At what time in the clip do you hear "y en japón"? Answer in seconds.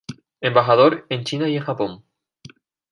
1.47-2.03